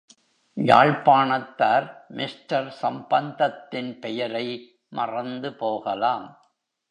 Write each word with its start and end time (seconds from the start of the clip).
யாழ்ப்பாணத்தார் 0.57 1.87
mister 2.09 2.69
சம்பந்தத்தின் 2.71 3.99
பெயரை 3.99 4.47
மறந்து 4.89 5.53
போகலாம். 5.53 6.27